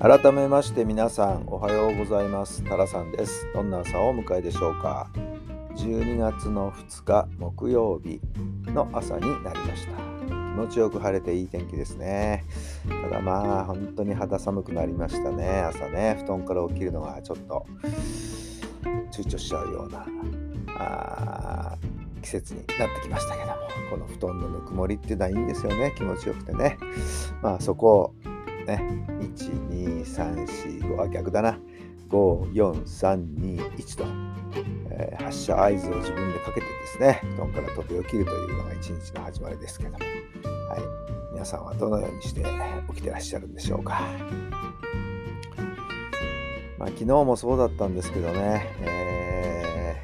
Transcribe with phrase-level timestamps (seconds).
[0.00, 2.62] 改めまして皆さんおはようございます。
[2.62, 3.48] タラさんです。
[3.52, 5.10] どんな朝をお迎えでしょうか。
[5.74, 8.20] 12月の2日木曜日
[8.66, 9.96] の朝になりました。
[10.28, 12.44] 気持ちよく晴れていい天気ですね。
[12.88, 15.62] ただまあ本当に肌寒くなりましたね。
[15.62, 17.66] 朝ね布団から起きるのがちょっと
[19.10, 20.06] 躊躇しちゃうような
[20.76, 21.76] あ
[22.22, 23.54] 季節になってきましたけども
[23.90, 25.92] この布団のぬくもりっていうのはいいんですよね。
[25.96, 26.78] 気持ちよくてね。
[27.42, 28.27] まあそこを
[28.68, 28.82] ね。
[29.38, 31.58] 12345あ逆だな。
[32.08, 34.04] 54321と、
[34.90, 37.20] えー、発射合図を自分でかけてですね。
[37.36, 40.08] 布団から飛び起きるというのが一日の始まりですけども、はい、
[41.32, 42.44] 皆さんはどのようにして
[42.88, 44.00] 起きてらっしゃるんでしょうか。
[46.78, 50.02] まあ、昨日もそうだったんですけどね、え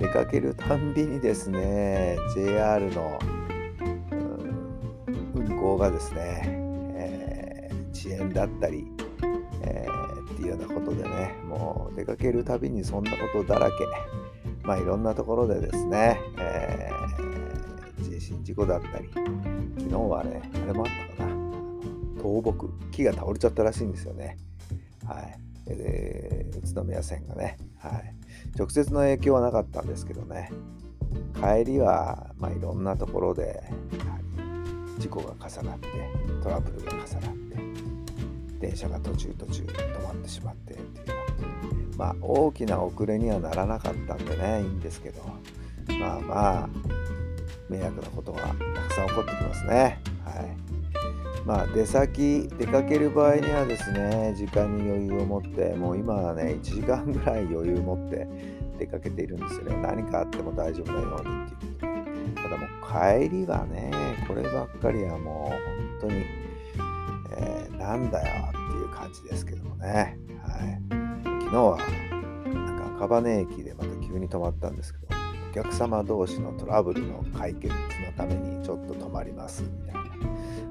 [0.00, 3.18] ー、出かけるたんびにですね JR の
[5.34, 6.67] 運行がですね
[8.32, 8.86] だったり、
[9.62, 13.74] えー、っていうようなことでねもう出かけるたびにそんなことだらけ。
[14.62, 19.08] まあいろんなところでですね、えー、人身事故だったり
[19.78, 21.36] 昨日はねあれもあったかな。
[22.18, 24.36] 倒木木が倒れちゃったらしいんですよね。
[25.06, 25.38] はい。
[25.66, 28.14] で宇都宮線がね、はい、
[28.56, 30.50] 直接の影響はなかったんですけどね。
[31.34, 33.62] 帰りは、まあ、いろんなところで
[34.98, 35.88] 事故が重なって
[36.42, 37.56] トラブルが重なって
[38.60, 41.96] 電車が途中途中止まってしまってっていうような。
[41.96, 45.22] まあ大きな遅れにはならなかったんでねいいんですけど。
[46.00, 46.68] まあまあ
[47.68, 50.00] 迷惑なことがたくさん起こってきますね。
[50.24, 50.56] はい。
[51.44, 58.26] まあ出先出かける場合にはですね時間に余裕を持ってもう今はね1時間ぐらい余裕を持って
[58.78, 59.76] 出かけているんですよね。
[59.76, 61.68] 何かあっても大丈夫なようにっていう。
[61.78, 61.87] こと
[62.48, 63.90] ただもう帰りがね
[64.26, 65.52] こればっかりはも
[66.00, 66.24] う本当に
[67.40, 70.82] えー、なんだよっていう感じですけどもね、はい、
[71.40, 71.78] 昨日は
[72.46, 75.06] なんか赤羽駅でまた急に止まったんですけど
[75.50, 77.78] お客様同士のトラブルの解決の
[78.16, 80.00] ためにちょっと止まりますみたいな、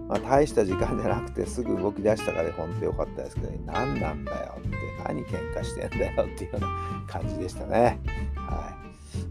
[0.07, 4.69] まあ、大した時間じゃなくてすぐ動き出したから本当良かったですけど、何なんだよって
[5.05, 7.99] 何喧嘩してんだよっていうような感じでしたね。
[8.35, 8.86] はい。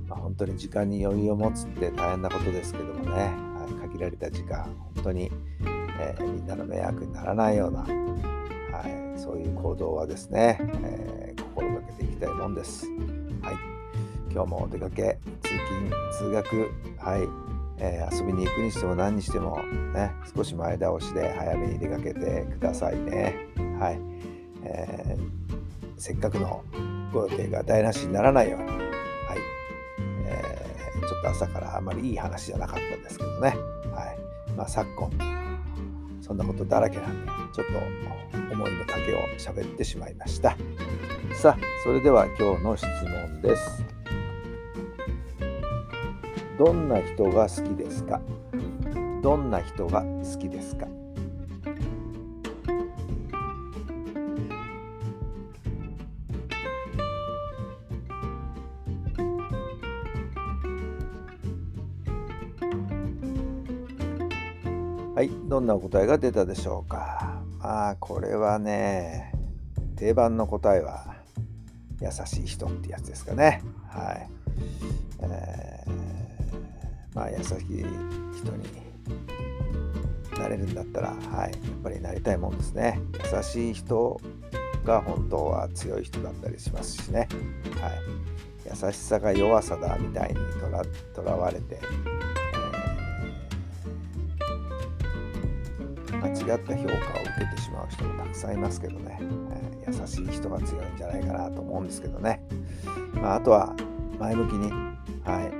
[0.09, 4.65] まあ、本当に時間に余裕を持つって大変なことですけどもね、はい、限られた時間
[4.95, 5.31] 本当に
[5.99, 7.87] えー、みんなの迷惑にならないような、は
[9.17, 12.87] い、そういう行動はですね、えー、心がけていきたいもんです。
[13.43, 13.55] はい、
[14.31, 16.57] 今日もお出かけ、通勤、通学、
[16.99, 17.21] はい
[17.79, 19.59] えー、遊びに行くにしても何にしても、
[19.95, 23.35] ね、少し前倒しで早めに出かけてくださいね。
[23.79, 24.01] はい
[24.65, 26.63] えー、せっかくの
[27.13, 28.67] ご予定が台無しにならないように、
[31.09, 33.57] ちょっと朝からあまりいい話じゃなかったんですけどね、はい
[34.57, 35.11] まあ、昨今
[36.21, 37.73] そんなことだらけなんで、ちょっと
[38.53, 40.57] 思いの丈を喋ってしまいました。
[41.35, 43.85] さあ、それでは今日の質問です。
[46.59, 48.21] どんな人が好きですか？
[49.23, 50.87] どんな人が好きですか？
[65.17, 67.41] はい、どんなお答えが出たでしょうか？
[67.59, 69.33] まあ、これはね、
[69.97, 71.17] 定番の答えは、
[72.03, 73.63] 優しい人ってやつですかね。
[73.89, 74.29] はい。
[75.21, 77.89] えー、まあ、優しい人に
[80.39, 83.01] なれるんだったら、はい、やっぱりなりたいもんですね。
[83.35, 84.21] 優しい人
[84.85, 87.27] が本当は強い人だったりしますしね。
[87.81, 87.93] はい。
[88.67, 90.37] 優しさが弱さだみたいに
[91.15, 91.81] とらわれて、
[96.29, 96.87] 違った評価を受
[97.39, 99.19] けてしまう人もたくさんいますけどね、
[99.85, 102.43] えー、優しい人が強いんじゃないかなと思うんですけどね、
[103.15, 103.75] まあ、あとは
[104.19, 104.71] 前向きに、
[105.25, 105.53] はい、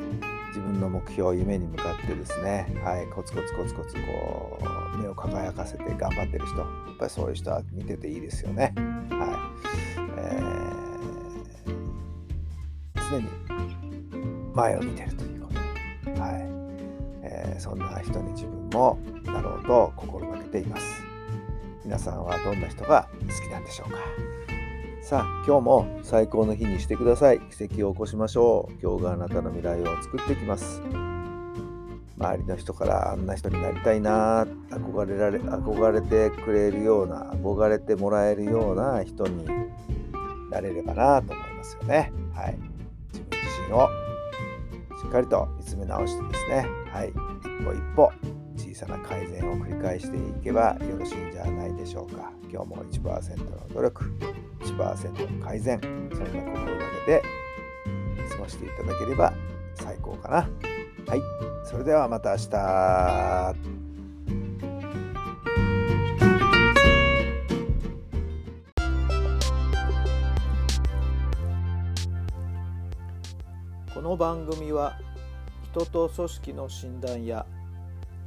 [0.49, 4.59] 自分の目標夢に向かってですね、はい、コツコツコツコツこ
[4.95, 6.59] う目を輝かせて頑張ってる人。
[6.59, 8.73] やっぱりそういう人は見てていいですよね。
[9.11, 10.01] はい。
[10.17, 13.29] えー、常に
[14.55, 15.51] 前を見てるというこ
[16.15, 16.33] と、はい。
[17.23, 21.05] えー、そんな人に自分ももなろうと心がています。
[21.85, 23.99] 皆さんはどんな人が好きなんでしょうか？
[25.03, 27.41] さあ今日も最高の日にしてください。
[27.51, 28.73] 奇跡を起こしましょう。
[28.83, 30.83] 今日があなたの未来を作っていきます。
[32.19, 39.45] 周りの人からあんな人になりたいな憧れられ憧れてくれるような憧れてもらえるような人に
[40.51, 42.11] なれればなと思いますよね。
[42.35, 42.59] はい、
[43.13, 43.89] 自分自身を
[45.03, 47.15] しっかりと見つめ直してですね、はい、一
[47.65, 48.11] 歩一歩
[48.77, 52.31] さな改善を繰り返していけばよろしいんじゃないでしょうか。
[52.53, 54.05] 今日も1%の努力、
[54.61, 57.23] 1%の改善、そんな心がけて
[58.31, 59.33] 過ごしていただければ
[59.77, 60.37] 最高かな。
[61.07, 61.23] はい、
[61.65, 63.57] それではまた明日。
[73.95, 74.99] この番組は
[75.73, 77.47] 人と組織の診断や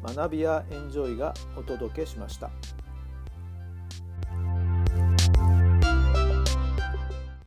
[0.03, 2.49] 学びやエンジョイがお届けしました。